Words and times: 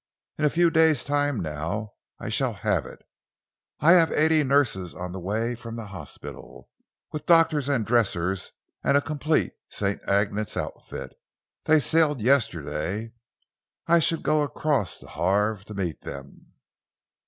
In 0.39 0.45
a 0.45 0.49
few 0.49 0.71
days' 0.71 1.03
time 1.05 1.39
now 1.41 1.93
I 2.19 2.29
shall 2.29 2.53
have 2.55 2.87
it. 2.87 3.03
I 3.81 3.91
have 3.91 4.11
eighty 4.11 4.43
nurses 4.43 4.95
on 4.95 5.11
the 5.11 5.19
way 5.19 5.53
from 5.53 5.75
the 5.75 5.85
hospital, 5.85 6.69
with 7.11 7.27
doctors 7.27 7.69
and 7.69 7.85
dressers 7.85 8.51
and 8.83 8.97
a 8.97 9.01
complete 9.01 9.53
St. 9.69 10.03
Agnes's 10.07 10.57
outfit. 10.57 11.13
They 11.65 11.79
sailed 11.79 12.19
yesterday, 12.19 13.01
and 13.01 13.11
I 13.85 13.99
shall 13.99 14.17
go 14.21 14.41
across 14.41 14.97
to 14.97 15.07
Havre 15.07 15.61
to 15.67 15.73
meet 15.75 16.01
them." 16.01 16.53